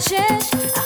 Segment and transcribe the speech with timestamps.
[0.00, 0.77] শেষ।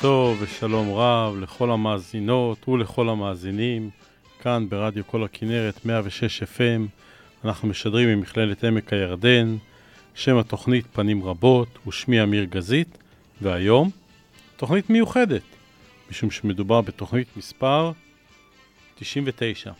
[0.00, 3.90] טוב ושלום רב לכל המאזינות ולכל המאזינים.
[4.40, 6.80] כאן ברדיו כל הכנרת 106 FM
[7.44, 9.56] אנחנו משדרים ממכללת עמק הירדן.
[10.14, 12.98] שם התוכנית פנים רבות ושמי אמיר גזית.
[13.40, 13.90] והיום
[14.56, 15.42] תוכנית מיוחדת
[16.10, 17.92] משום שמדובר בתוכנית מספר
[18.94, 19.72] 99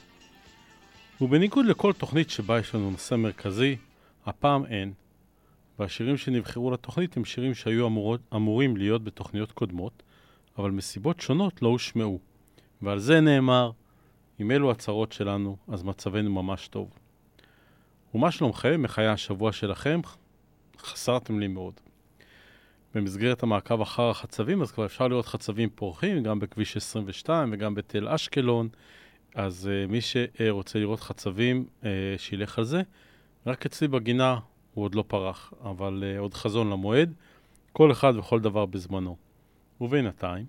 [1.20, 3.76] ובניגוד לכל תוכנית שבה יש לנו נושא מרכזי
[4.26, 4.92] הפעם אין.
[5.78, 10.02] והשירים שנבחרו לתוכנית הם שירים שהיו אמורות, אמורים להיות בתוכניות קודמות,
[10.58, 12.18] אבל מסיבות שונות לא הושמעו.
[12.82, 13.70] ועל זה נאמר,
[14.40, 16.90] אם אלו הצרות שלנו, אז מצבנו ממש טוב.
[18.14, 18.82] ומה שלומכם?
[18.96, 20.00] היה השבוע שלכם?
[20.78, 21.74] חסרתם לי מאוד.
[22.94, 28.08] במסגרת המעקב אחר החצבים, אז כבר אפשר לראות חצבים פורחים, גם בכביש 22 וגם בתל
[28.08, 28.68] אשקלון.
[29.34, 31.84] אז uh, מי שרוצה לראות חצבים, uh,
[32.16, 32.82] שילך על זה.
[33.46, 34.38] רק אצלי בגינה
[34.74, 37.14] הוא עוד לא פרח, אבל uh, עוד חזון למועד,
[37.72, 39.27] כל אחד וכל דבר בזמנו.
[39.80, 40.46] ובינתיים,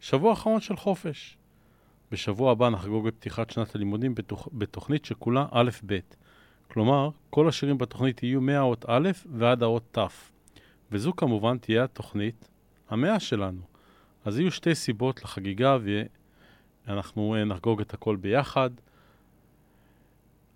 [0.00, 1.38] שבוע אחרון של חופש.
[2.12, 4.48] בשבוע הבא נחגוג את פתיחת שנת הלימודים בתוכ...
[4.52, 5.98] בתוכנית שכולה א'-ב'.
[6.68, 10.08] כלומר, כל השירים בתוכנית יהיו מהאות א' ועד האות ת'.
[10.92, 12.48] וזו כמובן תהיה התוכנית
[12.90, 13.60] המאה שלנו.
[14.24, 15.78] אז יהיו שתי סיבות לחגיגה
[16.86, 18.70] ואנחנו uh, נחגוג את הכל ביחד.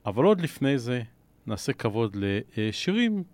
[0.07, 1.03] אבל עוד לפני זה,
[1.47, 2.17] נעשה כבוד
[2.57, 3.25] לשירים.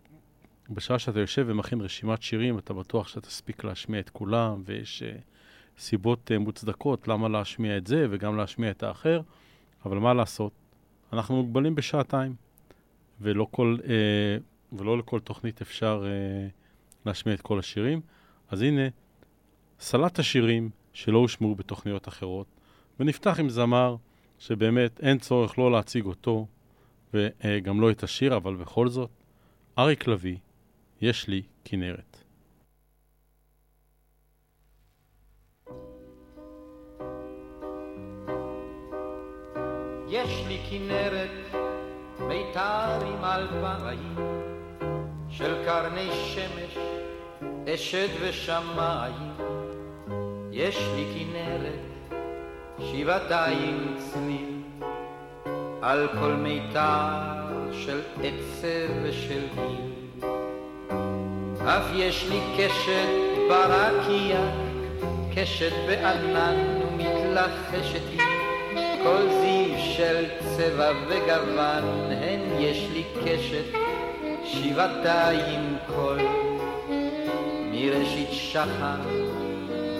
[0.70, 5.20] בשעה שאתה יושב ומכין רשימת שירים, אתה בטוח שאתה תספיק להשמיע את כולם, ויש uh,
[5.78, 9.20] סיבות uh, מוצדקות למה להשמיע את זה וגם להשמיע את האחר,
[9.84, 10.52] אבל מה לעשות?
[11.12, 12.34] אנחנו מוגבלים בשעתיים,
[13.20, 18.00] ולא, כל, uh, ולא לכל תוכנית אפשר uh, להשמיע את כל השירים.
[18.50, 18.82] אז הנה,
[19.80, 22.46] סלט השירים שלא הושמעו בתוכניות אחרות,
[23.00, 23.96] ונפתח עם זמר
[24.38, 26.46] שבאמת אין צורך לא להציג אותו,
[27.14, 29.10] וגם לא את השיר, אבל בכל זאת,
[29.78, 30.36] אריק לביא,
[31.00, 32.16] יש לי כנרת.
[40.08, 41.60] יש לי כנרת,
[42.20, 44.16] מיתר עם אלפיים,
[45.30, 46.78] של קרני שמש,
[47.74, 49.32] אשד ושמיים.
[50.52, 52.12] יש לי כנרת,
[52.78, 54.62] שבעתיים צליל,
[55.82, 57.38] על כל מיתר
[57.72, 59.97] של עצב ושל גיל.
[61.68, 63.08] אף יש לי קשת
[63.48, 64.40] ברקיע,
[65.34, 68.20] קשת בענן ומתלחשת היא.
[69.02, 70.24] כל זיו של
[70.56, 73.78] צבע וגוון, הן יש לי קשת
[74.44, 76.18] שבעתיים קול,
[77.72, 79.00] מראשית שחר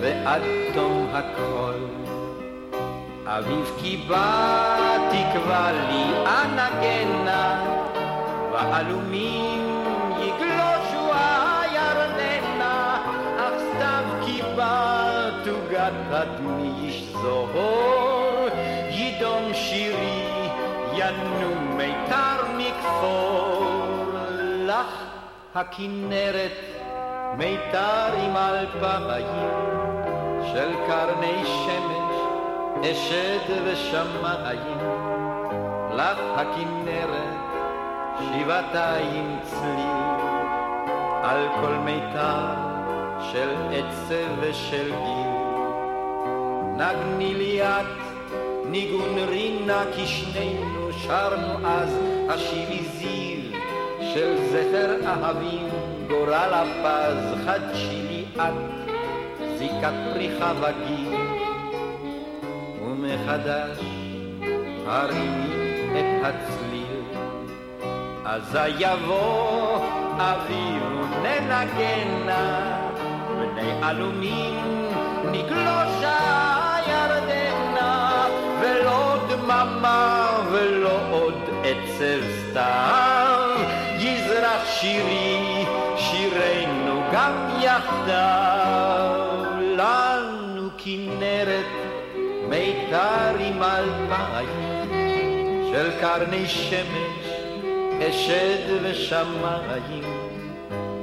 [0.00, 0.42] ועד
[0.74, 1.78] תום הכל.
[3.24, 7.64] אביב כי בא תקבע לי אנגנה,
[8.52, 9.67] ועלומים
[15.88, 18.48] תוגת הדמי איש זוהור,
[18.90, 20.48] ידום שירי
[20.92, 23.64] ינום מיתר מכפור,
[24.66, 25.04] לך
[25.54, 26.58] הכנרת
[27.36, 29.50] מיתר עם אלפיים
[30.52, 32.16] של קרני שמש
[32.90, 34.78] אשד ושמיים,
[35.92, 37.38] לך הכנרת
[38.18, 40.28] שבעתיים צליל,
[41.22, 42.54] על כל מיתר
[43.32, 45.27] של עצב ושל גיל.
[46.78, 47.86] נגני לי את
[48.70, 51.98] ניגון רינה כי שנינו שרנו אז.
[52.28, 53.60] השירי זיו
[54.14, 55.68] של זכר אהבים
[56.08, 58.52] גורל הפז חדשי את
[59.58, 61.14] זיקת פריחה וגיל.
[62.82, 63.78] ומחדש
[64.86, 65.52] הרימי
[65.92, 67.02] את הצליל.
[68.24, 69.78] אזי יבוא
[70.18, 70.82] אביב
[71.22, 72.78] וננגנה
[73.38, 74.88] בני עלומים
[75.32, 76.47] נגלושה
[79.48, 81.34] דממה ולא עוד
[81.64, 83.50] עצב סתם.
[83.98, 85.64] יזרח שירי
[85.96, 89.28] שירנו גם יחדיו.
[89.76, 91.66] לנו כנרת
[92.48, 94.88] מיתר עם אלפיים
[95.72, 97.26] של קרני שמש,
[98.08, 100.04] אשד ושמיים,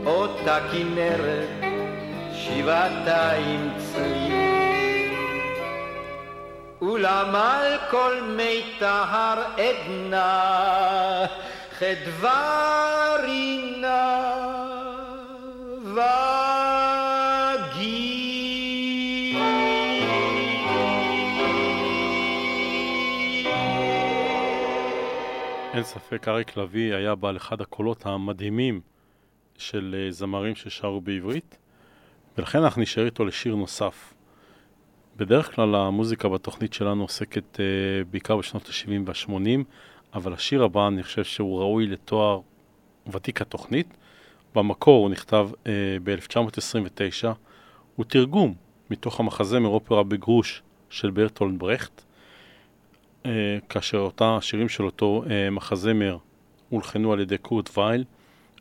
[0.06, 1.64] אותה כנרת
[2.34, 4.35] שבעתיים צליל.
[7.06, 11.26] אולם על כל מיתר עדנה
[11.80, 14.36] חדווה רינה
[25.74, 28.82] אין ספק, אריק לביא היה בעל אחד הקולות המדהימים
[29.58, 31.58] של אה, זמרים ששרו בעברית,
[32.38, 34.15] ולכן אנחנו נשאר איתו לשיר נוסף.
[35.18, 37.60] בדרך כלל המוזיקה בתוכנית שלנו עוסקת uh,
[38.12, 39.64] בעיקר בשנות ה-70 וה-80,
[40.14, 42.40] אבל השיר הבא אני חושב שהוא ראוי לתואר
[43.12, 43.98] ותיק התוכנית.
[44.56, 45.68] במקור הוא נכתב uh,
[46.04, 47.28] ב-1929,
[47.96, 48.54] הוא תרגום
[48.90, 52.02] מתוך המחזמר אופרה בגרוש של ברטולד ברכט,
[53.24, 53.28] uh,
[53.70, 56.18] כאשר אותה השירים של אותו uh, מחזמר
[56.70, 58.04] הולחנו על ידי קורט וייל.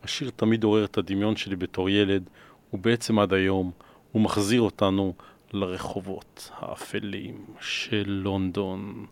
[0.05, 2.31] השיר תמיד עורר את הדמיון שלי בתור ילד,
[2.73, 3.71] ובעצם עד היום
[4.13, 5.15] הוא מחזיר אותנו
[5.55, 9.07] לרחובות האפלים של לונדון.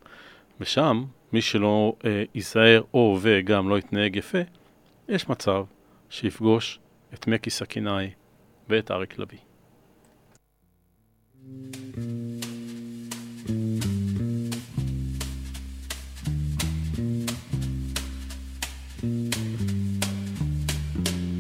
[0.61, 4.39] ושם, מי שלא אה, ייזהר או וגם לא יתנהג יפה,
[5.09, 5.65] יש מצב
[6.11, 6.79] שיפגוש
[7.15, 8.11] את מקי סכינאי
[8.69, 9.39] ואת אריק לביא.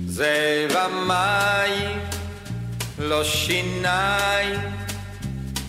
[0.06, 1.98] זרע מים,
[2.98, 4.81] לא שיניים,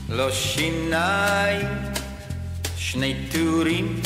[0.10, 1.68] לא שיניים,
[2.78, 4.02] שני טורים,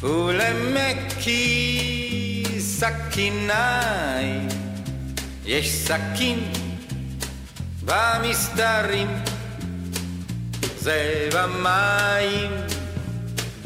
[0.00, 1.44] ולמקי
[2.58, 4.48] סכיניים,
[5.46, 6.38] יש סכין
[7.84, 9.08] במסתרים,
[10.78, 12.50] זרע מים,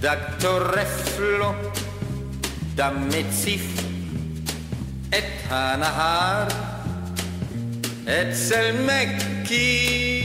[0.00, 1.52] דג טורף לו,
[2.74, 3.62] דם מציף
[5.08, 6.48] את הנהר.
[8.08, 10.17] אצל מקי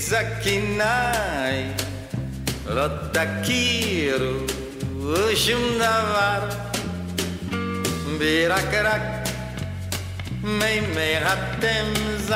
[0.00, 1.62] זקינאי
[2.66, 4.46] לא תכירו
[5.34, 6.48] שום דבר
[8.18, 9.02] ברקרק
[10.42, 12.34] מימי התמזה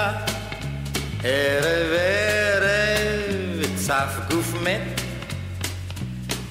[1.24, 5.00] ערב ערב צף גוף מת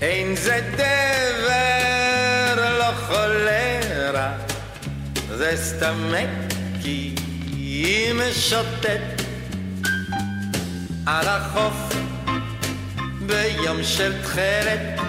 [0.02, 4.32] אין זה דבר לא חולרה
[5.38, 7.16] זה סתם מקי
[8.14, 9.23] משוטט
[11.06, 11.96] על החוף
[13.26, 15.00] ביום של תכלת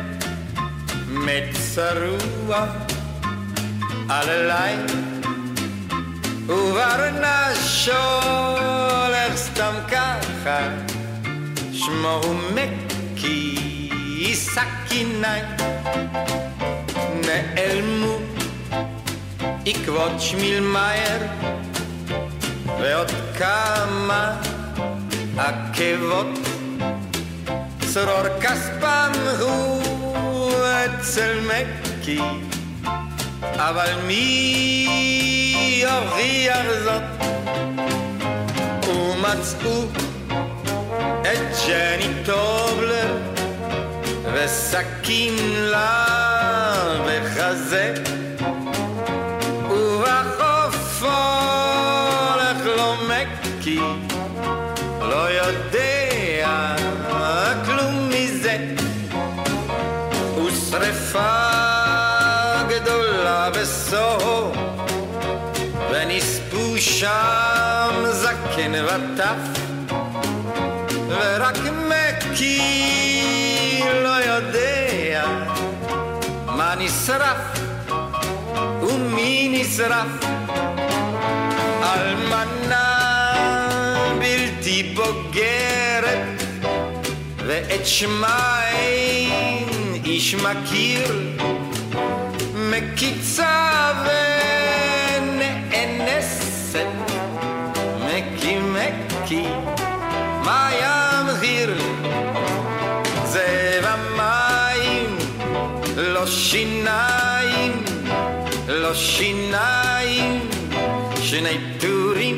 [1.09, 2.67] מת צרוע
[4.09, 4.87] על הליל
[6.47, 10.69] וברנש הולך סתם ככה
[11.73, 15.45] שמו הוא מקי סכיניים
[17.27, 18.19] נעלמו
[19.67, 21.23] עקבות שמילמייר
[22.81, 24.54] ועוד כמה
[25.39, 26.27] עקבות
[27.93, 32.21] צרור כספם הוא אצל מקי
[33.57, 37.03] אבל מי יוכיח זאת?
[38.89, 39.85] ומצאו
[41.23, 43.17] את ג'ני טובלר
[44.35, 46.07] וסכין לה
[47.07, 47.95] בחזה
[67.05, 69.61] שם זקן וטף
[71.09, 71.59] ורק
[71.89, 72.61] מקי
[74.03, 75.27] לא יודע
[76.47, 77.59] מה נשרף
[78.83, 80.07] ומי נשרף.
[81.83, 82.99] אלמנה
[84.19, 86.43] בלתי בוגרת
[87.47, 91.35] ואת שמה אין איש מכיר
[92.55, 93.93] מקיצה
[96.75, 97.05] ונאנסת
[98.05, 99.47] מקי מקי
[100.45, 101.75] מה ימחיר
[103.25, 105.19] זה במים
[105.97, 107.85] לא שיניים
[108.69, 110.49] לא שיניים
[111.21, 112.37] שני טורים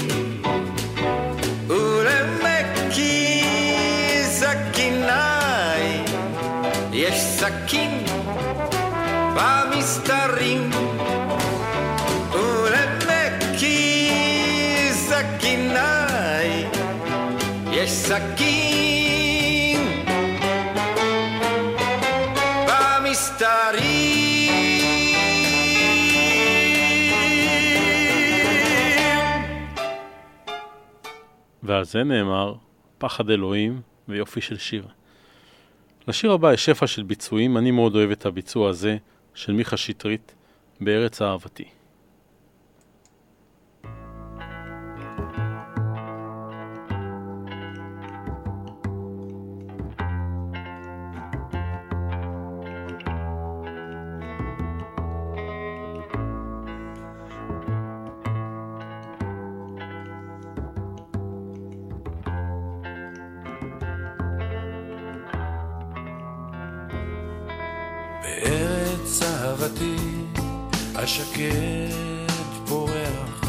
[1.68, 3.42] ולמקי
[4.24, 6.04] סכיניים
[6.92, 8.04] יש סכין
[9.34, 10.25] במסתרים
[17.86, 19.80] יש סכין
[22.68, 24.52] במסתרים
[31.62, 32.54] ועל זה נאמר
[32.98, 34.86] פחד אלוהים ויופי של שיר.
[36.08, 38.96] לשיר הבא יש שפע של ביצועים, אני מאוד אוהב את הביצוע הזה
[39.34, 40.34] של מיכה שטרית
[40.80, 41.64] בארץ אהבתי.
[71.16, 73.40] השקט פורח,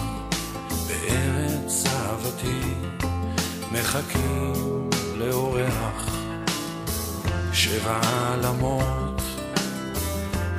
[0.87, 2.59] בארץ אהבתי
[3.71, 6.17] מחכים לאורח.
[7.53, 9.21] שבע עלמות,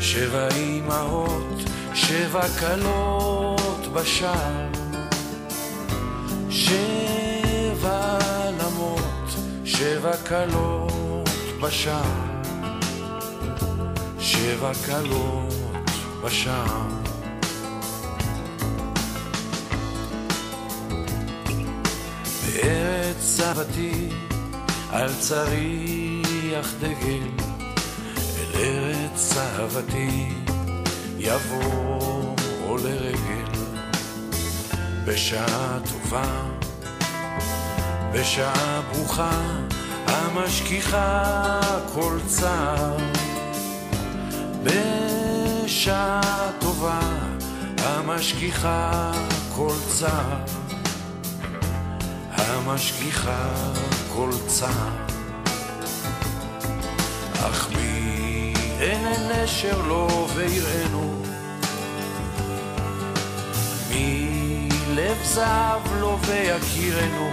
[0.00, 1.58] שבע אמהות,
[1.94, 4.68] שבע כלות בשער.
[6.50, 9.34] שבע עלמות,
[9.64, 11.28] שבע כלות
[11.60, 12.02] בשער.
[14.20, 15.54] שבע כלות
[16.24, 16.97] בשער.
[23.18, 24.08] אהבתי
[24.90, 27.28] על צריח דגל,
[28.54, 30.28] אל ארץ אהבתי
[31.18, 33.58] יבוא לרגל.
[35.04, 36.42] בשעה טובה,
[38.12, 39.42] בשעה ברוכה,
[40.06, 41.60] המשכיחה
[41.94, 42.96] כל צער.
[44.62, 47.00] בשעה טובה
[47.78, 49.12] המשגיחה
[49.56, 50.57] כל צער
[52.48, 53.48] המשגיחה
[54.12, 54.90] כל צער.
[57.34, 61.22] אך מי אין נשר לו ויראנו?
[63.90, 67.30] מי לב זהב לו ויכירנו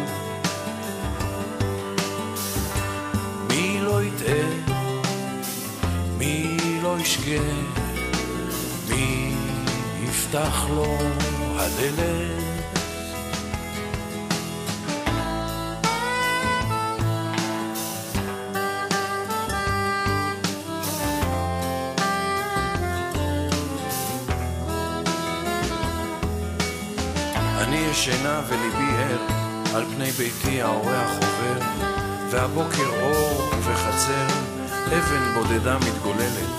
[3.50, 4.76] מי לא יטעה?
[6.18, 7.42] מי לא ישגה,
[8.90, 9.34] מי
[10.04, 10.98] יפתח לו
[11.58, 12.45] הדלת?
[28.08, 29.18] ישנה וליבי ער,
[29.76, 31.66] על פני ביתי האורח עובר,
[32.30, 34.28] והבוקר אור וחצר,
[34.88, 36.56] אבן בודדה מתגוללת.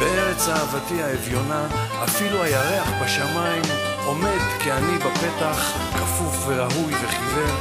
[0.00, 1.66] בארץ אהבתי האביונה,
[2.04, 3.62] אפילו הירח בשמיים
[4.04, 7.56] עומד כעני בפתח, כפוף וראוי וחיוור.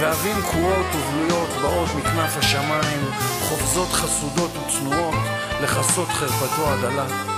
[0.00, 5.14] ועבים קרועות ובלויות באות מכנף השמיים, חופזות חסודות וצנועות,
[5.62, 7.35] לכסות חרפתו הדלה.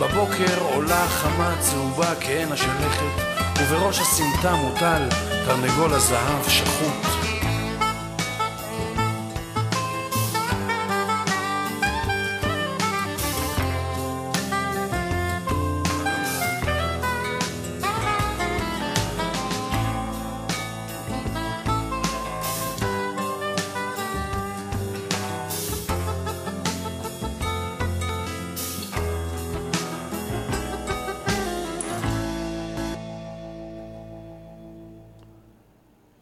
[0.00, 3.22] בבוקר עולה חמה צהובה כעין השלכת,
[3.58, 5.08] ובראש הסמטה מוטל
[5.46, 7.07] תרנגול הזהב שחוט,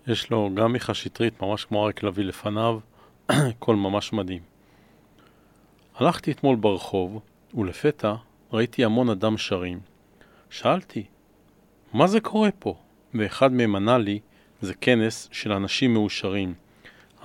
[0.06, 2.78] יש לו גם מיכה שטרית, ממש כמו אריק לביא לפניו,
[3.58, 4.42] קול ממש מדהים.
[5.96, 7.20] הלכתי אתמול ברחוב,
[7.54, 8.14] ולפתע
[8.52, 9.80] ראיתי המון אדם שרים.
[10.50, 11.04] שאלתי,
[11.92, 12.76] מה זה קורה פה?
[13.14, 14.20] ואחד מהם ענה לי,
[14.60, 16.54] זה כנס של אנשים מאושרים.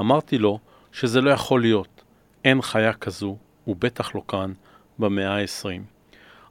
[0.01, 0.59] אמרתי לו
[0.91, 2.03] שזה לא יכול להיות,
[2.43, 4.53] אין חיה כזו, ובטח לא כאן,
[4.99, 5.81] במאה ה-20.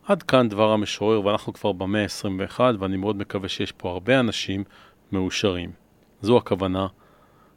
[0.07, 4.65] עד כאן דבר המשורר, ואנחנו כבר במאה ה-21, ואני מאוד מקווה שיש פה הרבה אנשים
[5.13, 5.80] מאושרים.
[6.23, 6.87] זו הכוונה.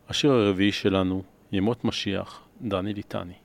[0.10, 3.43] השיר הרביעי שלנו, ימות משיח, דני ליטני.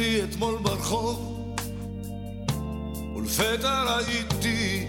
[0.00, 1.54] הלכתי אתמול ברחוב,
[3.16, 4.86] ולפתע ראיתי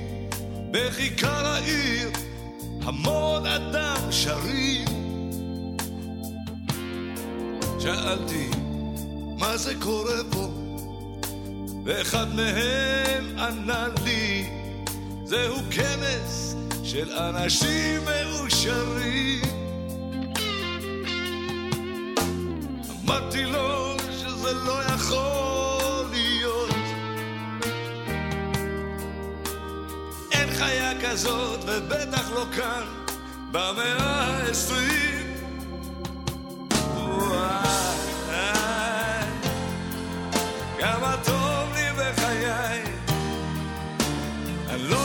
[0.71, 2.09] בכיכר העיר
[2.81, 4.85] המון אדם שרים.
[7.79, 8.49] שאלתי,
[9.39, 10.47] מה זה קורה פה?
[11.85, 14.49] ואחד מהם ענה לי,
[15.25, 19.41] זהו כנס של אנשים מאושרים.
[23.05, 23.80] אמרתי לו
[24.53, 26.69] לא יכול להיות.
[30.31, 32.83] אין חיה כזאת, ובטח לא כאן,
[33.51, 35.21] במאה העשרים.
[40.79, 41.15] כמה
[41.97, 42.83] בחיי.
[44.89, 45.01] לא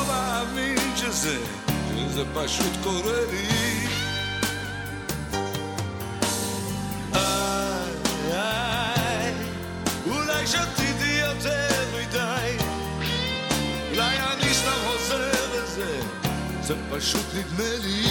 [2.35, 3.86] פשוט קורה לי.
[16.99, 18.07] פשוט נדמה לי.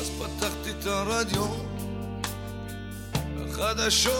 [0.00, 1.46] אז פתחתי את הרדיו,
[3.36, 4.19] החדשות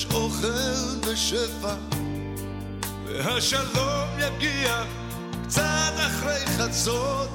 [0.00, 1.74] ויש אוכל בשפע,
[3.06, 4.84] והשלום יגיע
[5.44, 7.28] קצת אחרי חצות.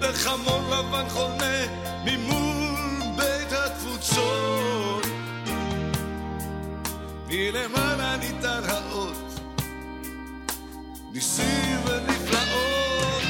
[0.00, 1.66] וחמור לבן חונה
[2.04, 5.06] ממול בית התפוצות.
[7.28, 9.40] מלמעלה ניתן האות,
[11.12, 13.22] ניסים ונפלאות.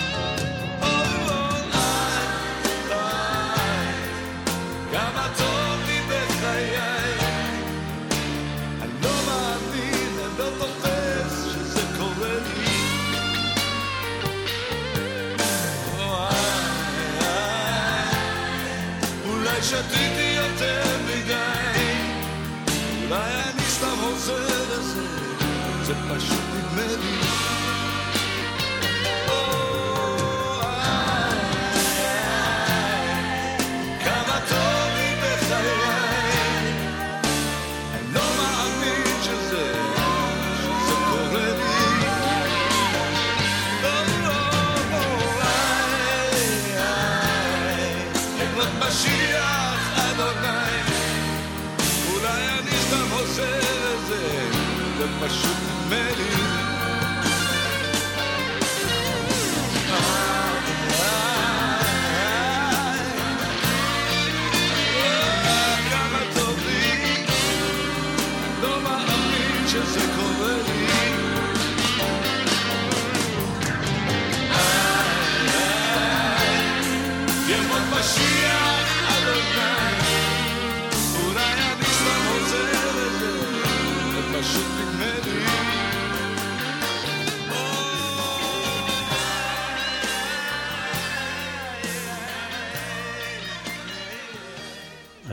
[0.82, 0.88] אוי,
[1.28, 1.60] אוי,
[4.92, 5.55] איי,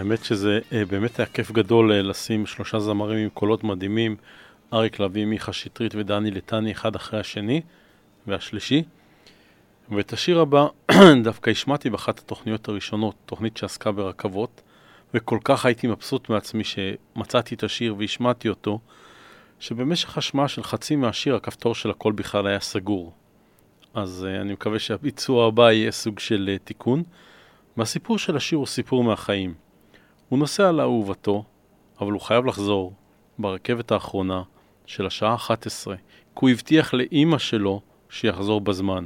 [0.04, 4.16] האמת שזה אה, באמת היה כיף גדול אה, לשים שלושה זמרים עם קולות מדהימים,
[4.74, 7.62] אריק לביא, מיכה שטרית ודני לטני אחד אחרי השני,
[8.28, 8.84] והשלישי.
[9.90, 10.68] ואת השיר הבא
[11.24, 14.62] דווקא השמעתי באחת התוכניות הראשונות, תוכנית שעסקה ברכבות,
[15.14, 18.80] וכל כך הייתי מבסוט מעצמי שמצאתי את השיר והשמעתי אותו,
[19.60, 23.14] שבמשך השמעה של חצי מהשיר הכפתור של הכל בכלל היה סגור.
[23.94, 27.04] אז uh, אני מקווה שהביצוע הבא יהיה סוג של uh, תיקון.
[27.78, 29.63] והסיפור של השיר הוא סיפור מהחיים.
[30.34, 31.44] הוא נוסע לאהובתו,
[32.02, 32.94] אבל הוא חייב לחזור
[33.40, 34.44] ברכבת האחרונה
[34.86, 36.02] של השעה 11, כי
[36.34, 39.06] הוא הבטיח לאימא שלו שיחזור בזמן.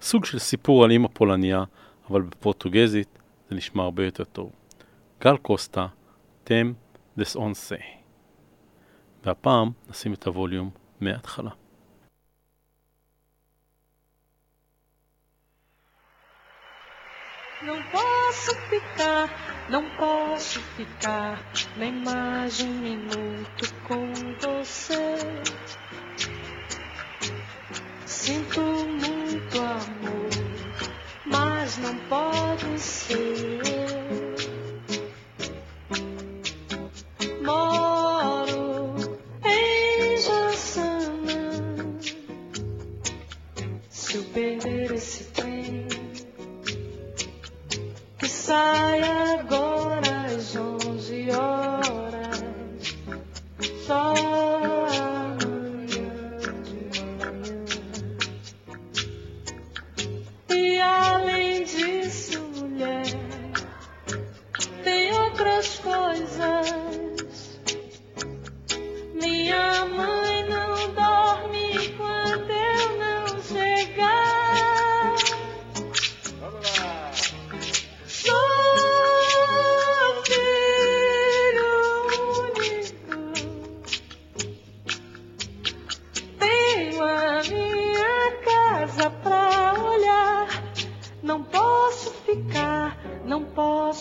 [0.00, 1.64] סוג של סיפור על אימא פולניה,
[2.10, 3.18] אבל בפורטוגזית
[3.50, 4.50] זה נשמע הרבה יותר טוב.
[5.20, 5.86] גל קוסטה,
[6.44, 6.72] תם
[7.18, 7.76] דס אונסה.
[9.24, 11.50] והפעם נשים את הווליום מההתחלה.
[17.68, 21.42] Não posso ficar, não posso ficar
[21.76, 25.16] nem mais um minuto com você.
[28.06, 30.30] Sinto muito amor,
[31.26, 33.60] mas não pode ser.
[37.44, 41.50] Moro em Jaçanã.
[43.88, 45.86] Se eu perder esse trem,
[48.18, 49.02] que sai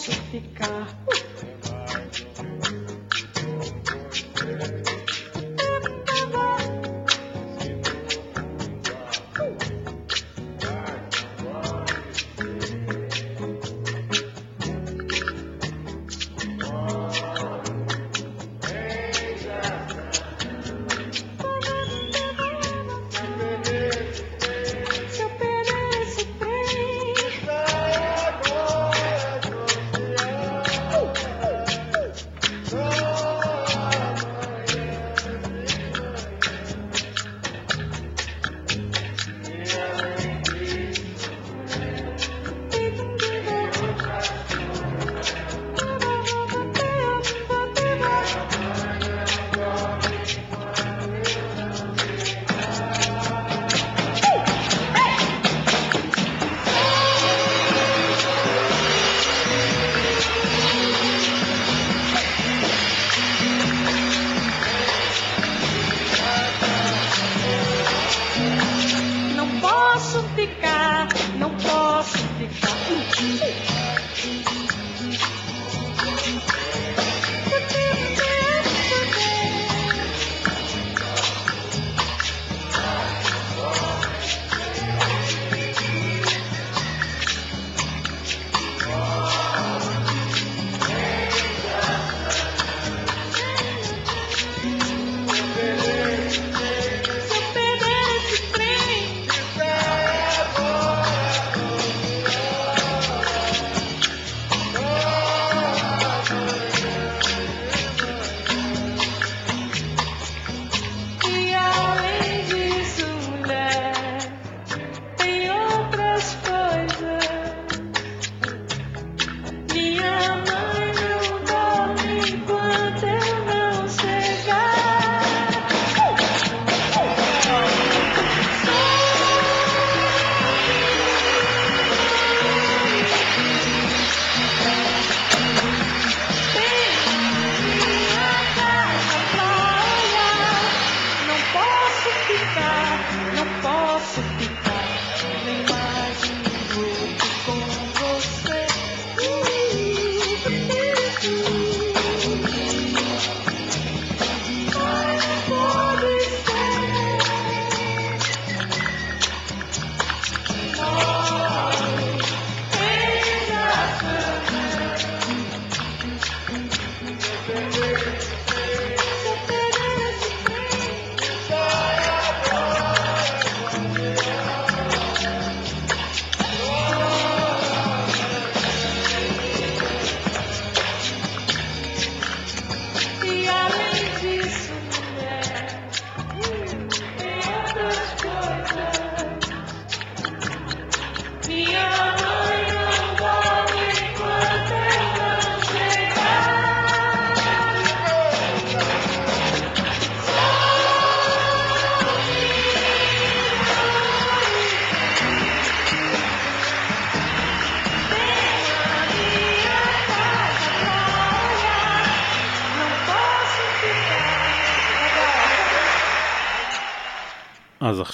[0.01, 0.87] soficar.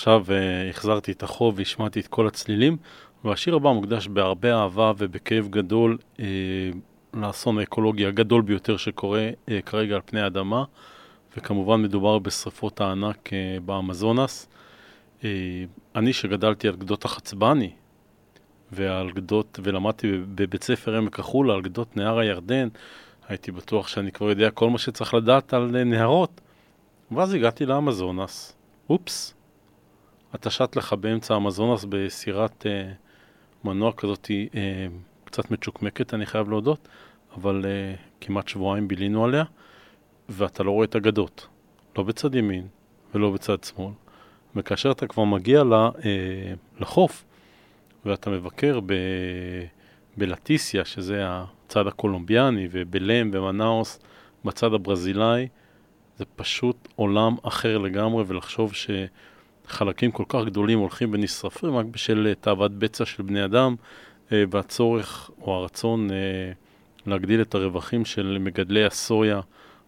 [0.08, 2.78] עכשיו uh, החזרתי את החוב והשמעתי את כל הצלילים,
[3.24, 6.20] והשיר הבא מוקדש בהרבה אהבה ובכאב גדול uh,
[7.14, 10.64] לאסון האקולוגי הגדול ביותר שקורה uh, כרגע על פני האדמה,
[11.38, 13.32] וכמובן מדובר בשרפות הענק uh,
[13.66, 14.48] באמזונס.
[15.22, 15.24] Uh,
[15.96, 17.72] אני שגדלתי על גדות החצבני,
[18.72, 22.68] ועל גדות, ולמדתי בבית ספר עמק החולה, על גדות נהר הירדן,
[23.28, 26.42] הייתי בטוח שאני כבר יודע כל מה שצריך לדעת על נהרות.
[27.12, 28.54] ואז הגעתי לאמזונס.
[28.90, 29.37] אופס.
[30.40, 32.92] אתה שט לך באמצע האמזונס בסירת אה,
[33.64, 34.88] מנוע כזאת אה,
[35.26, 36.88] קצת מצ'וקמקת, אני חייב להודות,
[37.38, 39.44] אבל אה, כמעט שבועיים בילינו עליה,
[40.30, 41.48] ואתה לא רואה את הגדות.
[41.98, 42.68] לא בצד ימין
[43.16, 43.94] ולא בצד שמאל.
[44.56, 45.90] וכאשר אתה כבר מגיע ל, אה,
[46.80, 47.26] לחוף,
[48.06, 48.94] ואתה מבקר ב,
[50.18, 54.00] בלטיסיה, שזה הצד הקולומביאני, ובלם ומנאוס
[54.46, 55.48] בצד הברזילאי,
[56.18, 58.74] זה פשוט עולם אחר לגמרי, ולחשוב
[59.70, 63.76] שחלקים כל כך גדולים הולכים ונשרפים רק בשל תאוות בצע של בני אדם,
[64.32, 66.52] אה, והצורך או הרצון אה,
[67.06, 69.42] להגדיל את הרווחים של מגדלי הסויה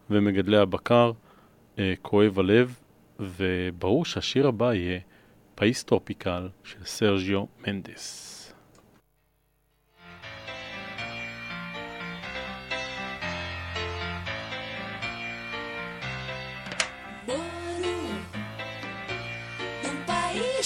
[0.10, 1.12] ומגדלי הבקר,
[1.80, 2.80] אה, כואב הלב,
[3.20, 5.00] וברור שהשיר הבא יהיה
[5.56, 8.29] פאיס טרופיקל של סרג'יו מנדס.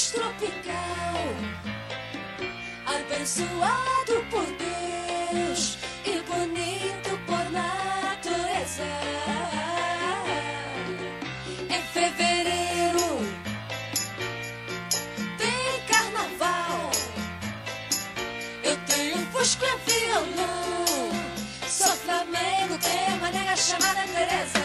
[0.04, 1.16] País tropical,
[2.86, 8.84] abençoado por Deus e bonito por natureza.
[11.70, 13.20] Em fevereiro
[15.38, 16.92] tem carnaval.
[18.63, 20.86] Eu tenho um fusco e violão.
[21.68, 24.62] Sou Flamengo, tenho uma nega chamada Teresa.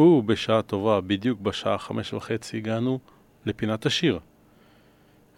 [0.00, 2.98] בשעה טובה, בדיוק בשעה חמש וחצי הגענו
[3.46, 4.18] לפינת השיר.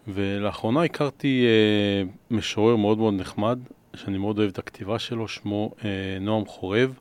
[0.07, 3.59] ולאחרונה הכרתי אה, משורר מאוד מאוד נחמד,
[3.95, 6.99] שאני מאוד אוהב את הכתיבה שלו, שמו אה, נועם חורב,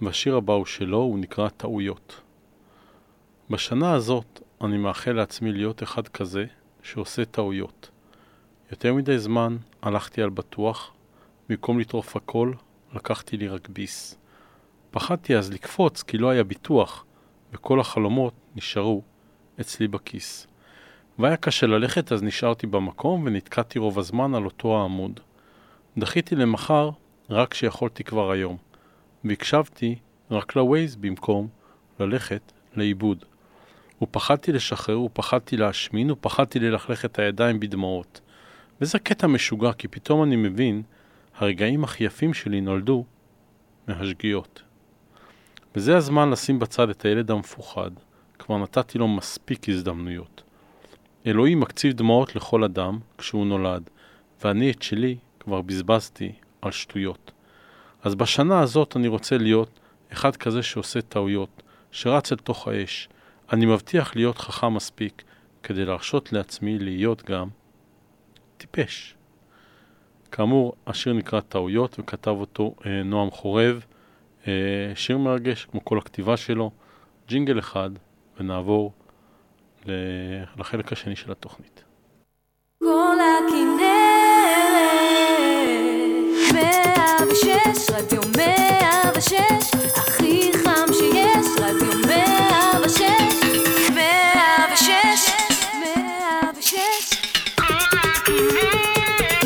[0.00, 2.20] והשיר הבא הוא שלו, הוא נקרא טעויות.
[3.50, 6.44] בשנה הזאת אני מאחל לעצמי להיות אחד כזה
[6.82, 7.90] שעושה טעויות.
[8.70, 10.92] יותר מדי זמן הלכתי על בטוח,
[11.48, 12.52] במקום לטרוף הכל,
[12.94, 14.16] לקחתי לי רק ביס.
[14.94, 17.04] פחדתי אז לקפוץ כי לא היה ביטוח,
[17.52, 19.02] וכל החלומות נשארו
[19.60, 20.46] אצלי בכיס.
[21.18, 25.20] והיה קשה ללכת אז נשארתי במקום ונתקעתי רוב הזמן על אותו העמוד.
[25.98, 26.90] דחיתי למחר
[27.30, 28.56] רק כשיכולתי כבר היום,
[29.24, 29.98] והקשבתי
[30.30, 31.48] רק לווייז במקום
[32.00, 33.24] ללכת לאיבוד.
[34.02, 38.20] ופחדתי לשחרר, ופחדתי להשמין, ופחדתי ללכלך את הידיים בדמעות.
[38.80, 40.82] וזה קטע משוגע, כי פתאום אני מבין,
[41.36, 43.04] הרגעים הכי יפים שלי נולדו
[43.88, 44.62] מהשגיאות.
[45.76, 47.90] וזה הזמן לשים בצד את הילד המפוחד,
[48.38, 50.42] כבר נתתי לו מספיק הזדמנויות.
[51.26, 53.90] אלוהים מקציב דמעות לכל אדם כשהוא נולד,
[54.44, 56.32] ואני את שלי כבר בזבזתי
[56.62, 57.32] על שטויות.
[58.02, 59.80] אז בשנה הזאת אני רוצה להיות
[60.12, 63.08] אחד כזה שעושה טעויות, שרץ אל תוך האש.
[63.52, 65.22] אני מבטיח להיות חכם מספיק
[65.62, 67.48] כדי להרשות לעצמי להיות גם
[68.56, 69.14] טיפש.
[70.32, 73.84] כאמור, השיר נקרא טעויות וכתב אותו אה, נועם חורב.
[74.48, 74.52] אה,
[74.94, 76.70] שיר מרגש, כמו כל הכתיבה שלו.
[77.28, 77.90] ג'ינגל אחד,
[78.40, 78.92] ונעבור
[80.58, 81.84] לחלק השני של התוכנית.
[82.78, 83.84] כל הכנרת,
[86.54, 93.34] מאה ושש, רדיו מאה ושש, הכי חם שיש, רדיו מאה ושש,
[93.94, 95.30] מאה ושש,
[95.80, 97.20] מאה ושש,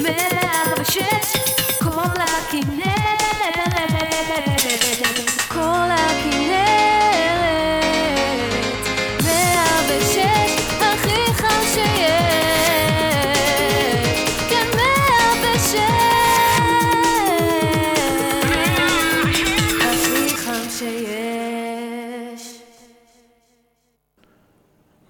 [0.03, 1.37] מאה ושש,
[1.83, 2.98] כל הכנרת,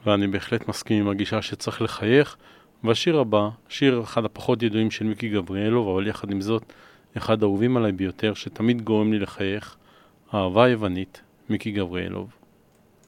[0.09, 2.37] ואני בהחלט מסכים עם הגישה שצריך לחייך.
[2.85, 6.73] והשיר הבא, שיר אחד הפחות ידועים של מיקי גבריאלוב, אבל יחד עם זאת,
[7.16, 9.77] אחד האהובים עליי ביותר, שתמיד גורם לי לחייך,
[10.35, 12.31] אהבה היוונית, מיקי גבריאלוב.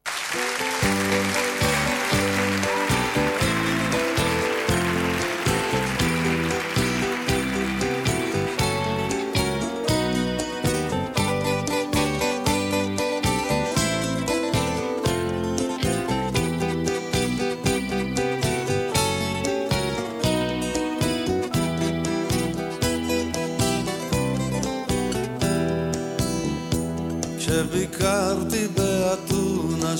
[0.05, 1.40] כשביקרתי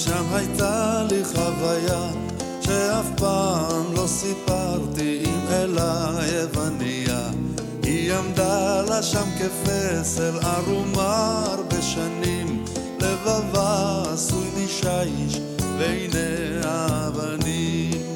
[0.05, 2.09] שם הייתה לי חוויה
[2.61, 7.29] שאף פעם לא סיפרתי עם אלה יווניה.
[7.83, 12.65] היא עמדה לה שם כפסל ערומה הרבה שנים,
[12.99, 15.39] לבבה עשוי משיש
[15.77, 18.15] בעיני האבנים.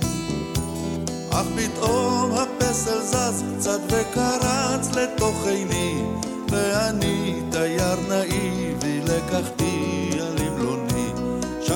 [1.29, 6.03] אך פתאום הפסל זז קצת וקרץ לתוך עיני
[6.51, 9.74] ואני תייר נאיבי לקחתי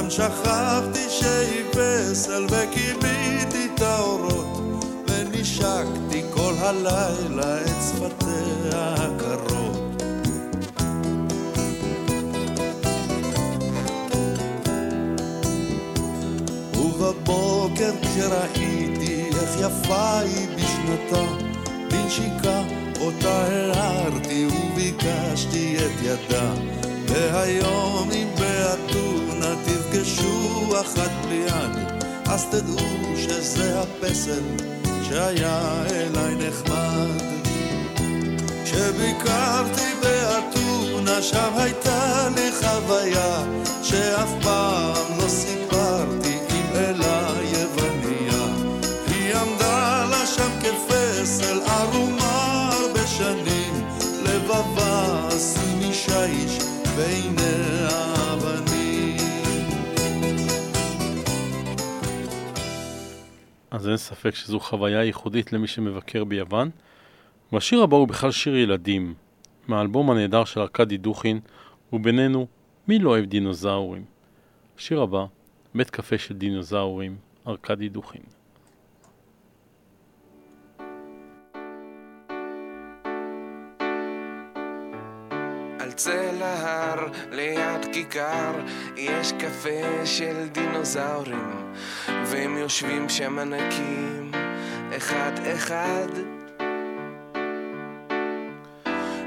[0.10, 10.04] שם שכחתי שהיא פסל וכיביתי את האורות ונשקתי כל הלילה את שפתיה הקרות
[16.76, 21.23] ובבוקר כשראיתי איך יפה היא בשנתה,
[21.92, 22.62] בנשיקה
[23.02, 26.54] אותה הערתי וביקשתי את ידה.
[27.10, 29.56] והיום אם באתונה
[30.10, 34.42] תפגשו אחת בלי יד, אז תדעו שזה הפסל
[35.10, 37.24] שהיה אליי נחמד.
[38.64, 43.44] כשביקרתי באתונה, שם הייתה לי חוויה
[43.84, 48.46] שאף פעם לא סיפרתי עם אלה יווניה.
[49.08, 53.88] היא עמדה לה שם כפסל ערומה הרבה שנים,
[54.24, 56.58] לבבה עשוי משיש
[56.96, 57.69] בעיני
[63.72, 66.70] אז אין ספק שזו חוויה ייחודית למי שמבקר ביוון.
[67.52, 69.13] והשיר הבא הוא בכלל שיר ילדים,
[69.67, 71.40] מהאלבום הנהדר של ארכדי דוכין,
[71.94, 72.48] ובינינו,
[72.88, 74.06] מי לא אוהב דינוזאורים?
[74.78, 75.26] השיר הבא,
[75.76, 77.17] בית קפה של דינוזאורים,
[77.48, 78.38] ארכדי דוכין.
[86.00, 88.52] על צל ההר, ליד כיכר,
[88.95, 91.73] יש קפה של דינוזאורים,
[92.08, 94.31] והם יושבים שם ענקים,
[94.97, 96.08] אחד-אחד.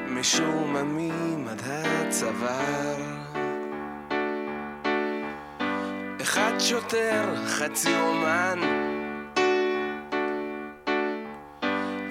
[0.08, 2.96] משועממים עד הצוואר.
[6.22, 8.58] אחד שוטר, חצי אומן,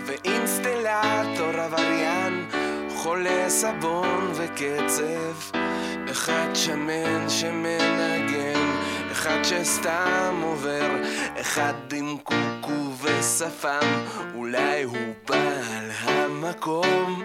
[0.05, 2.45] ואינסטלטור עבריין,
[3.03, 5.57] חולה סבון וקצב
[6.11, 8.75] אחד שמן שמנגן
[9.11, 10.89] אחד שסתם עובר
[11.41, 14.03] אחד עם קוקו ושפם
[14.35, 17.23] אולי הוא בעל המקום.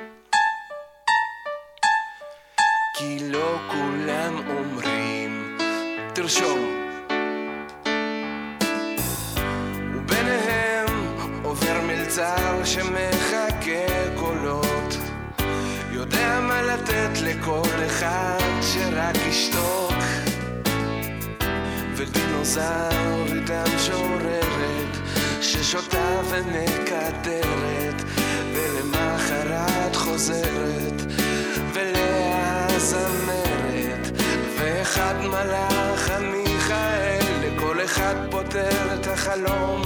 [2.98, 5.58] כי לא כולם אומרים
[6.14, 6.90] תרשום.
[9.94, 10.86] וביניהם
[11.42, 13.15] עובר מלצר שמן
[17.86, 19.92] אחד שרק ישתוק.
[21.96, 24.96] ודינוזאור דם שעוררת
[25.40, 28.02] ששותה ומקטרת
[28.54, 31.02] ולמחרת חוזרת
[31.72, 34.10] ולאה זמרת
[34.58, 39.82] ואחד מלאך המיכאל לכל אחד פותר את החלום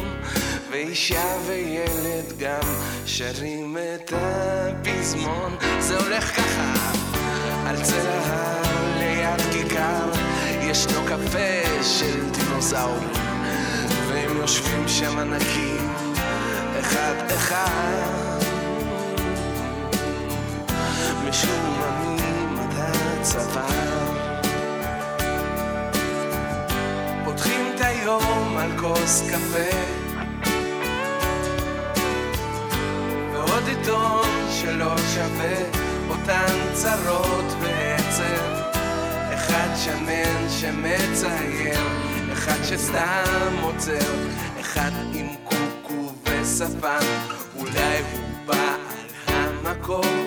[0.70, 2.74] ואישה וילד גם
[3.06, 5.56] שרים את הפזמון.
[5.78, 6.92] זה הולך ככה
[7.66, 10.10] על צל ההר ליד כיכר
[10.62, 13.10] ישנו קפה של דינוזאורים
[14.08, 15.92] והם יושבים שם ענקים
[16.80, 18.38] אחד אחד.
[21.28, 24.16] משוממים עד הצוואר
[27.24, 30.09] פותחים את היום על כוס קפה
[33.60, 35.56] ועוד עיתון שלא שווה
[36.08, 38.70] אותן צרות ועצב
[39.34, 41.80] אחד שמן שמצייר
[42.32, 44.14] אחד שסתם עוצר
[44.60, 47.06] אחד עם קוקו וספן
[47.58, 48.80] אולי הוא בעל
[49.26, 50.19] המקום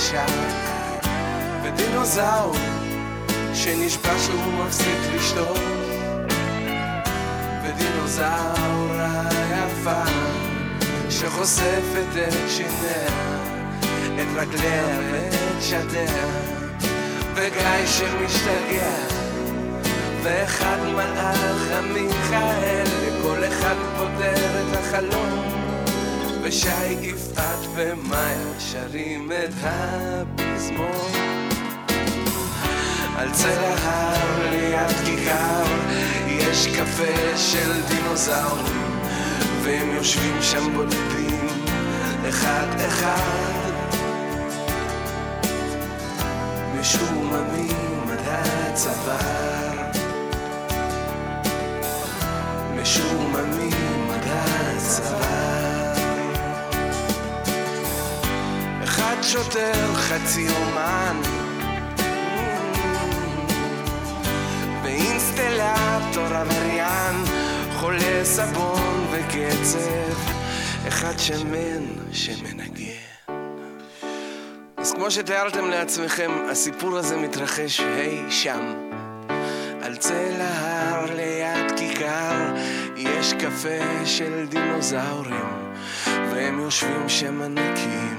[0.00, 0.26] בשער
[1.62, 2.54] ודינוזאור
[3.54, 5.60] שנשבע שהוא מפסיק לשתות.
[7.64, 10.02] ודינוזאור היפה
[11.10, 13.08] שחושפת את שיניה
[14.14, 16.26] את רגליה ואת שדיה.
[17.34, 18.92] וגיא שמשתגע
[20.22, 25.59] ואחד מלאך המיכאל לכל אחד פותר את החלום
[26.42, 31.10] ושי יפעת ומאיה שרים את הפזמון.
[33.16, 35.64] על צל ההר ליד כיכר
[36.28, 39.00] יש קפה של דינוזאורים
[39.62, 41.64] והם יושבים שם בודדים
[42.28, 43.70] אחד אחד.
[46.80, 49.69] משוממים עד הצוואר
[59.32, 61.20] שוטר חצי אומן.
[64.82, 67.16] באינסטלטור עבריין
[67.76, 70.14] חולה סבון וקצב
[70.88, 72.84] אחד שמן שמנגן.
[74.76, 78.74] אז כמו שתיארתם לעצמכם, הסיפור הזה מתרחש אי שם.
[79.82, 82.54] על צל ההר ליד כיכר
[82.96, 85.74] יש קפה של דינוזאורים
[86.06, 88.09] והם יושבים שם ענקים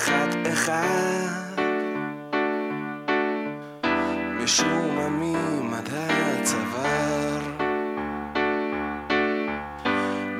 [0.00, 1.60] אחד אחד.
[4.42, 7.38] משוממים עד הצוואר?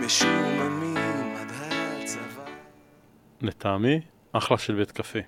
[0.01, 2.45] משוממים עד הצוואר?
[3.43, 4.01] לטעמי,
[4.33, 5.19] אחלה של בית קפה.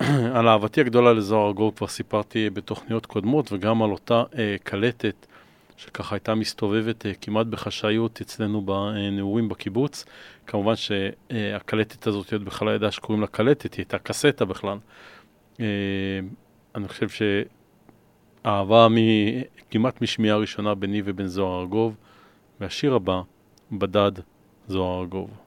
[0.36, 5.26] על אהבתי הגדולה לזוהר ארגוב כבר סיפרתי בתוכניות קודמות, וגם על אותה אה, קלטת
[5.76, 10.04] שככה הייתה מסתובבת אה, כמעט בחשאיות אצלנו בנעורים בקיבוץ.
[10.46, 14.78] כמובן שהקלטת הזאת, עוד בכלל לא ידעה שקוראים לה קלטת, היא הייתה קסטה בכלל.
[15.60, 15.66] אה,
[16.74, 17.08] אני חושב
[18.44, 18.96] שאהבה מ...
[19.70, 21.96] כמעט משמיעה ראשונה ביני ובין זוהר ארגוב,
[22.60, 23.20] והשיר הבא,
[23.72, 24.12] בדד
[24.68, 25.45] זוהר ארגוב.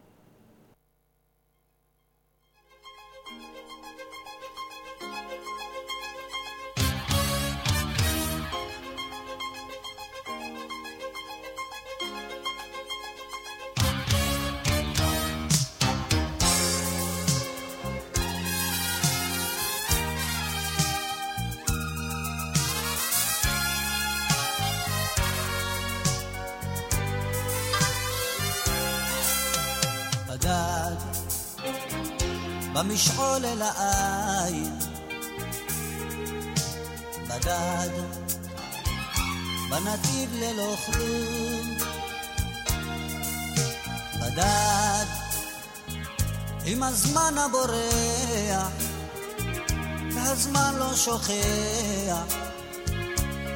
[51.29, 52.35] שוכח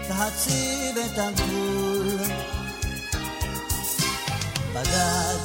[0.10, 2.18] להציב את הגבול.
[4.74, 5.40] בדד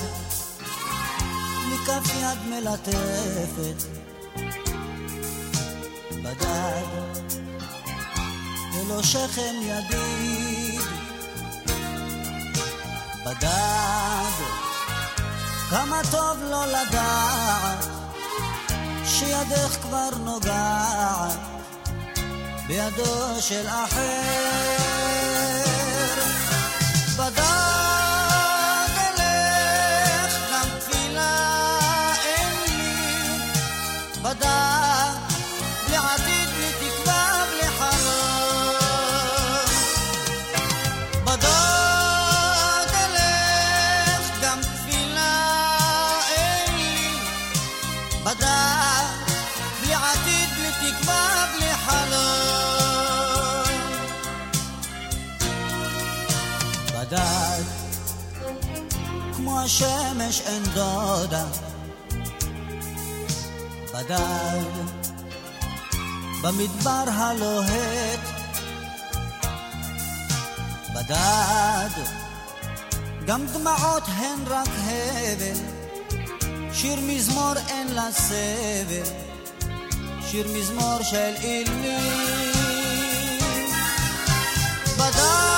[1.73, 3.83] מכף יד מלטפת.
[6.23, 6.87] בדד
[8.75, 10.81] ללא שכם ידיד.
[13.27, 14.33] בדד
[15.71, 17.85] כמה טוב לא לדעת
[19.05, 21.58] שידך כבר נוגעת
[22.69, 24.98] בידו של אחר.
[59.69, 61.45] השמש אין דודה.
[63.95, 64.73] בדד
[66.43, 68.21] במדבר הלוהט.
[70.95, 72.03] בדד
[73.27, 75.61] גם דמעות הן רק הבל.
[76.73, 79.11] שיר מזמור אין לה סבל.
[80.31, 82.53] שיר מזמור של אילמים.
[84.97, 85.58] בדד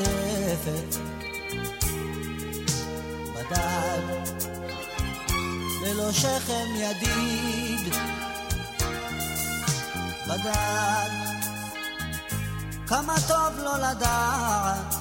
[0.00, 0.96] מלטפת.
[3.34, 4.02] בדד,
[5.82, 7.94] ללא שכם ידיד.
[10.28, 11.10] בדד,
[12.86, 14.94] כמה טוב לא לדעת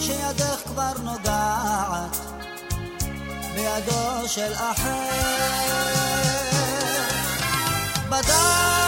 [0.00, 2.16] שידך כבר נוגעת
[3.54, 6.08] בידו של אחר.
[8.10, 8.87] בדד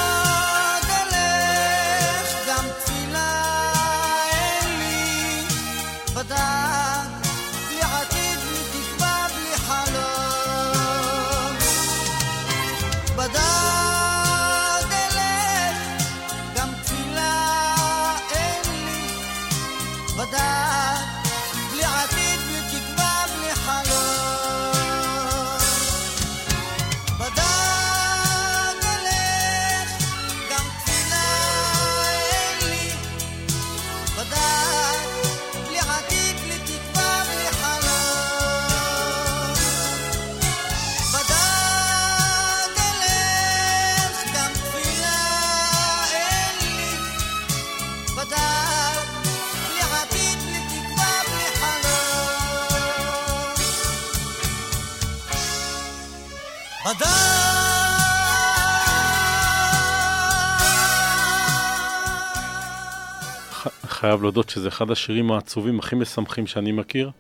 [64.01, 67.11] חייב להודות שזה אחד השירים העצובים הכי משמחים שאני מכיר.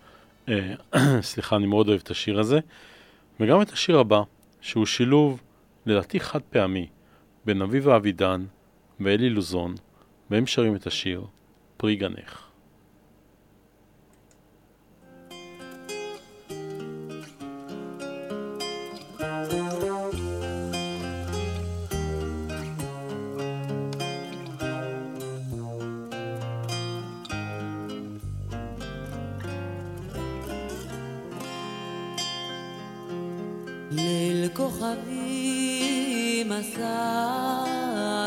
[0.49, 0.74] אה,
[1.22, 2.59] סליחה, אני מאוד אוהב את השיר הזה.
[3.41, 4.22] וגם את השיר הבא,
[4.61, 5.41] שהוא שילוב,
[5.87, 6.87] לדעתי חד פעמי,
[7.45, 8.45] בין אביבה אבידן
[9.01, 9.74] ואלי לוזון,
[10.31, 11.24] והם שרים את השיר
[11.76, 12.49] פרי גנך.
[34.81, 37.66] ליל כוכבים אסר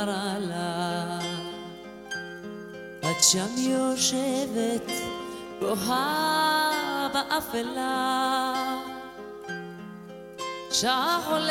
[0.07, 1.19] עלה,
[2.99, 4.91] את שם יושבת
[5.59, 8.53] בוהה באפלה,
[10.71, 11.47] שעה חולפת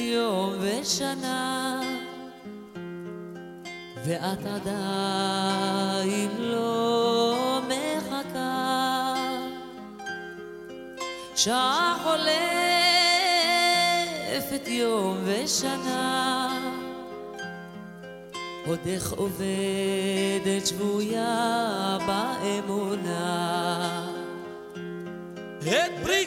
[0.00, 1.80] יום ושנה,
[4.04, 6.75] ואת עדיין לא
[11.46, 11.96] שעה
[14.42, 16.60] חולפת יום ושנה,
[18.66, 23.26] עודך עובדת שבויה באמונה.
[25.58, 26.26] את פרי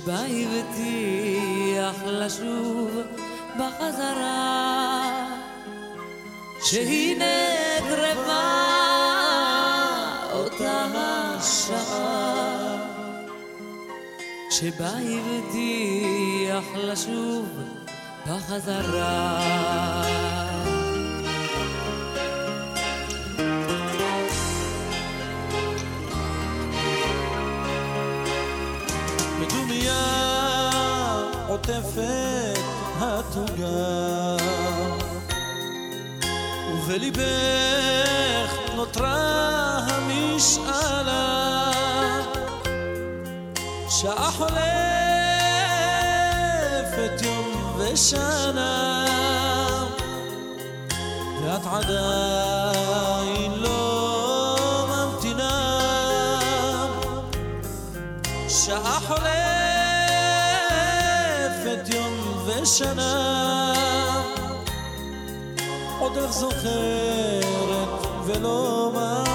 [0.00, 2.90] שבה הבטיח לשוב
[3.58, 5.26] בחזרה.
[6.64, 7.24] שהנה
[7.78, 8.50] קרבה
[10.32, 12.76] אותה השעה.
[14.50, 17.48] שבה הבטיח לשוב
[18.26, 19.60] בחזרה
[31.70, 32.58] עוטפת
[33.00, 34.36] התוגה
[36.72, 41.70] ובליבך נותרה המשאלה.
[43.88, 44.56] שעה חולפת
[47.22, 49.06] יום ושנה
[51.42, 53.49] ואת עדיין
[62.80, 63.74] ושנה
[65.98, 67.88] עוד איך זוכרת
[68.26, 69.29] ולא מאמינה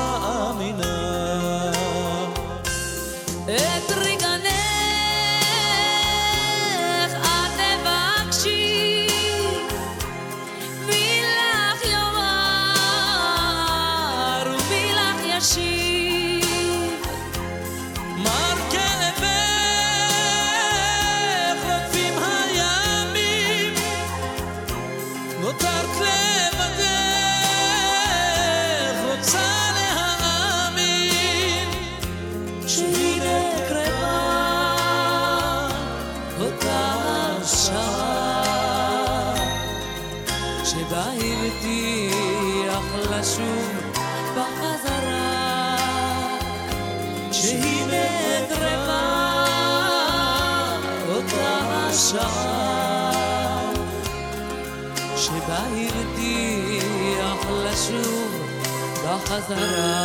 [59.50, 60.05] בחזרה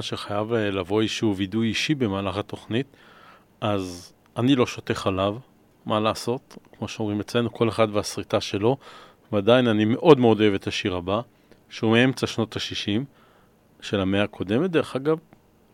[0.00, 2.86] וכמובן שחייב אה, לבוא איזשהו וידוי אישי במהלך התוכנית,
[3.60, 5.38] אז אני לא שותה חלב,
[5.86, 6.56] מה לעשות?
[6.78, 8.76] כמו שאומרים אצלנו, כל אחד והסריטה שלו,
[9.32, 11.20] ועדיין אני מאוד מאוד אוהב את השיר הבא,
[11.68, 13.04] שהוא מאמצע שנות ה-60
[13.80, 14.70] של המאה הקודמת.
[14.70, 15.18] דרך אגב,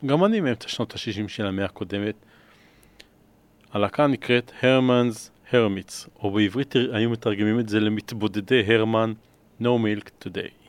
[0.06, 2.14] גם אני מאמצע שנות ה-60 של המאה הקודמת.
[3.72, 9.12] הלהקה נקראת הרמנס הרמיץ, או בעברית היו מתרגמים את זה למתבודדי הרמן
[9.60, 10.65] No Milk Today.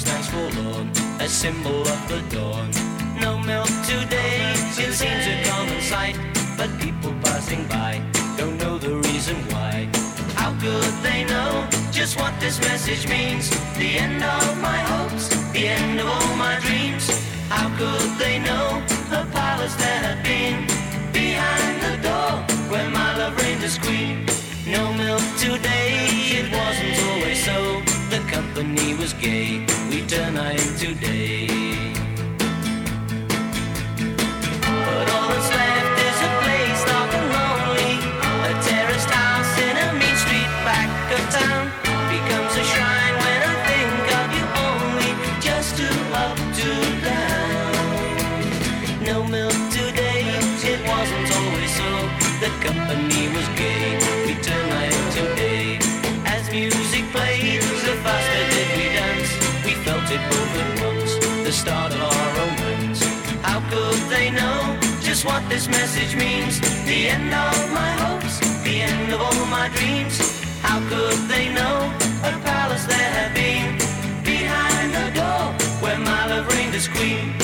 [0.00, 0.88] Stands forlorn,
[1.20, 2.70] a symbol of the dawn.
[3.20, 4.52] No milk today,
[4.84, 6.16] it seems a common sight.
[6.56, 8.00] But people passing by
[8.36, 9.88] don't know the reason why.
[10.40, 13.50] How could they know just what this message means?
[13.76, 17.04] The end of my hopes, the end of all my dreams.
[17.48, 18.82] How could they know
[19.14, 20.56] the palace there had been?
[21.12, 22.32] Behind the door,
[22.72, 24.24] where my love reigned as queen.
[24.66, 26.08] No milk today,
[26.40, 27.89] it wasn't always so.
[28.52, 31.69] Company was gay, we turn night into day.
[61.70, 63.02] Our romance.
[63.42, 66.60] How could they know just what this message means?
[66.84, 70.16] The end of my hopes, the end of all my dreams.
[70.62, 71.76] How could they know
[72.22, 73.78] a palace there had been
[74.24, 75.44] behind the door
[75.82, 77.34] where my love reigned as queen?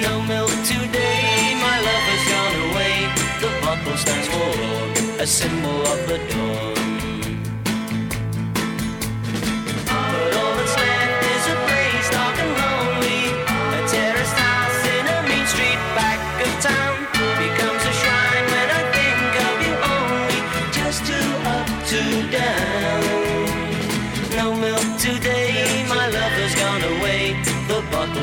[0.00, 2.96] No milk today, my love has gone away.
[3.42, 6.75] The bottle stands forlorn, a symbol of the dawn.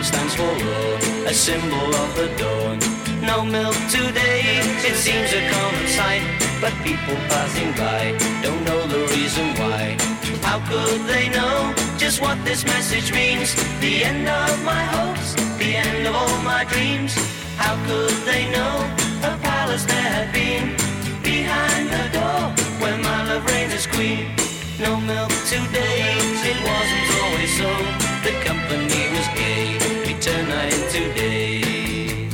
[0.04, 2.78] Stands for love, a symbol of the dawn.
[3.22, 6.24] No milk today, it seems a common sight.
[6.60, 9.98] But people passing by don't know the reason why.
[10.42, 13.56] How could they know just what this message means?
[13.80, 17.14] The end of my hopes, the end of all my dreams.
[17.58, 18.76] How could they know
[19.24, 20.76] a palace there had been
[21.24, 22.42] behind the door
[22.82, 24.36] where my love reigns as queen?
[24.80, 26.16] No milk today,
[26.52, 27.72] it wasn't always so.
[28.28, 29.80] The company was gay,
[30.94, 32.30] we turn night into day.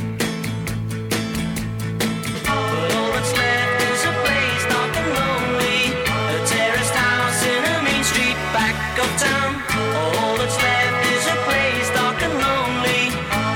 [2.34, 5.80] But all that's left is a place dark and lonely.
[6.12, 9.50] A terraced house in a mean street back of town.
[9.76, 13.02] All that's left is a place dark and lonely.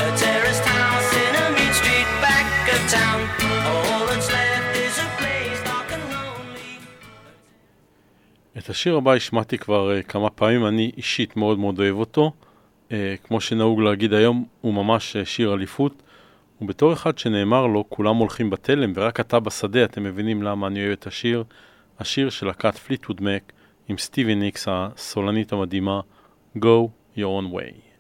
[0.09, 3.21] A terraced house in a mean street back of town.
[3.69, 6.81] All that's left is a place dark and lonely.
[8.59, 12.33] את השיר הבא השמעתי כבר uh, כמה פעמים, אני אישית מאוד מאוד אוהב אותו.
[12.89, 12.93] Uh,
[13.25, 16.03] כמו שנהוג להגיד היום, הוא ממש uh, שיר אליפות.
[16.61, 20.93] ובתור אחד שנאמר לו, כולם הולכים בתלם ורק אתה בשדה, אתם מבינים למה אני אוהב
[20.93, 21.45] את השיר.
[21.99, 23.53] השיר של להקת פליטווד מק
[23.89, 26.01] עם סטיבי ניקס, הסולנית המדהימה,
[26.57, 27.94] Go Your Own Way.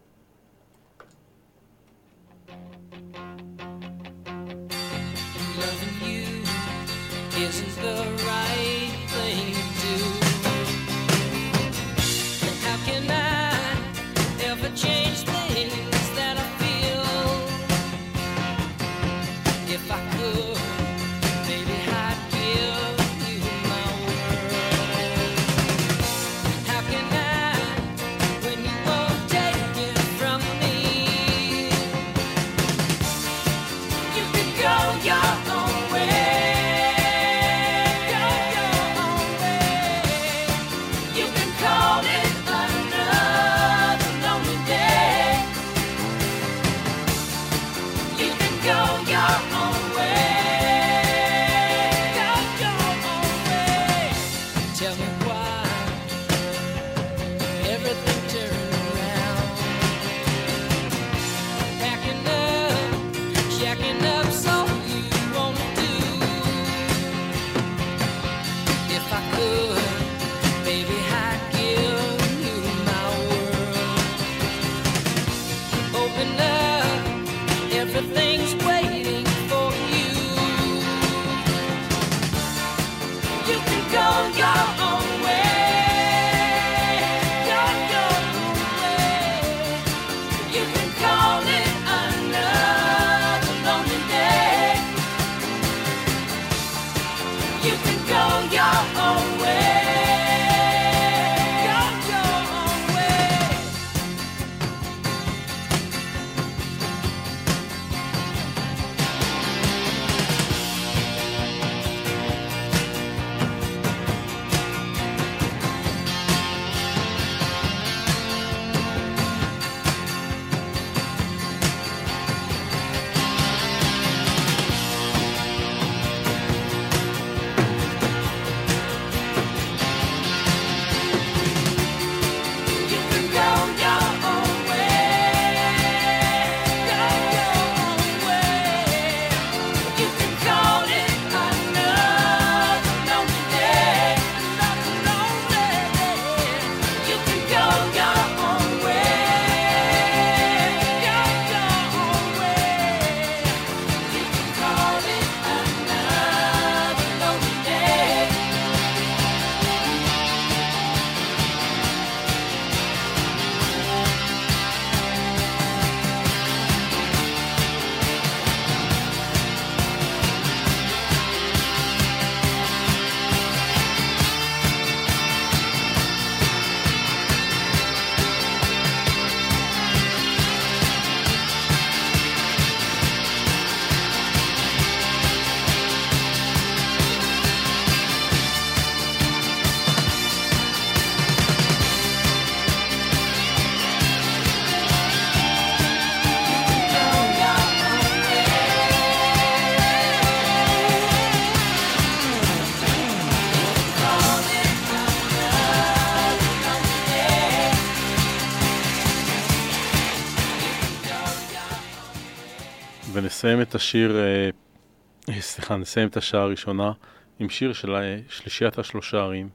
[213.44, 216.92] ונסיים את השיר, אה, סליחה, נסיים את השעה הראשונה
[217.38, 219.48] עם שיר של אה, שלישיית השלושה ערים,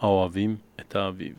[0.00, 1.36] האוהבים את האביב.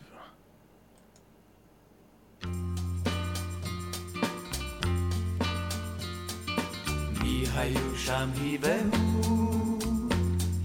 [7.22, 9.80] מי היו שם היא והוא,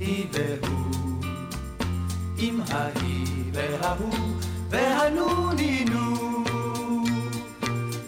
[0.01, 1.25] היא והוא,
[2.39, 4.15] עם ההיא וההוא
[4.71, 6.45] והנונינו,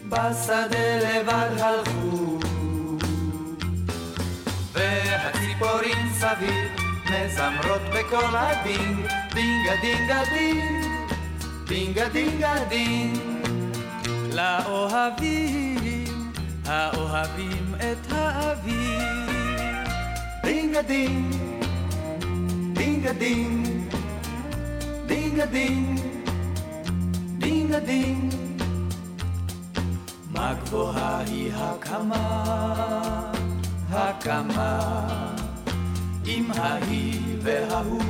[0.08, 2.49] בשדה לבד הלכו,
[4.72, 6.70] והציפורים סביב
[7.04, 10.84] מזמרות בקול הדינג, דינגה דינגה דינג,
[11.64, 13.18] דינגה דינגה דינג,
[14.32, 16.04] לאוהבים,
[16.66, 19.00] האוהבים את האביב.
[20.42, 21.34] דינגה דינג,
[22.72, 23.68] דינגה דינג,
[25.06, 26.00] דינגה דינג,
[27.38, 28.34] דינגה דינג.
[30.30, 33.32] מה גבוהה היא הקמה,
[33.92, 34.78] הקמה,
[36.26, 38.02] עם ההיא וההוא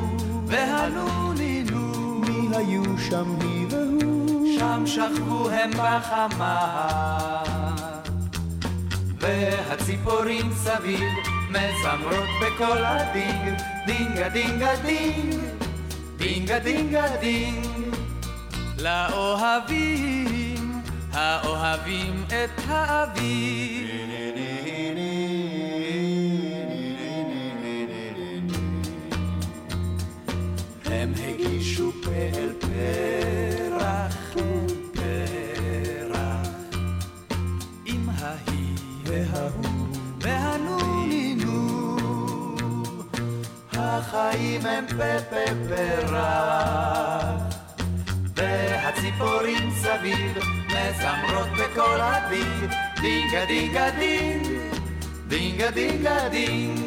[0.46, 2.20] והנונינו.
[2.20, 4.58] מי היו שם היא והוא?
[4.58, 7.42] שם שכבו הם בחמה.
[9.18, 11.08] והציפורים סביב
[11.48, 15.34] מזמרות בקול הדינג, דינגה דינגה דינג,
[16.16, 17.66] דינגה דינגה דינג.
[18.78, 24.39] לאוהבים, האוהבים את האביב.
[32.80, 34.34] פרח,
[34.92, 36.48] פרח,
[37.86, 41.96] עם ההיא וההוא והנונינו.
[43.72, 47.56] החיים הם פה פה פרח,
[48.36, 52.70] והציפורים סביב מזמרות בקול הדינג,
[53.00, 54.46] דינגה דינגה דינג,
[55.28, 56.80] דינגה דינגה דינג.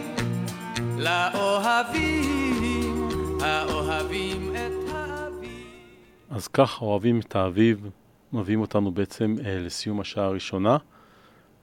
[0.98, 3.08] לאוהבים,
[3.42, 4.53] האוהבים.
[6.34, 7.90] אז כך אוהבים את האביב,
[8.34, 10.78] מביאים אותנו בעצם אה, לסיום השעה הראשונה,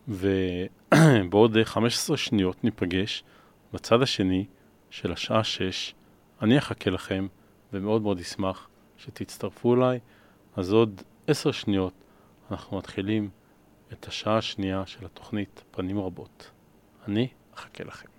[0.09, 3.25] ובעוד אה, 15 שניות ניפגש
[3.73, 4.47] בצד השני
[4.91, 5.95] של השעה 6.
[6.43, 7.27] אני אחכה לכם,
[7.73, 9.99] ומאוד מאוד אשמח שתצטרפו אליי.
[10.57, 11.95] אז עוד 10 שניות
[12.51, 13.31] אנחנו מתחילים
[13.93, 16.51] את השעה השנייה של התוכנית פנים רבות.
[17.09, 18.10] אני אחכה לכם.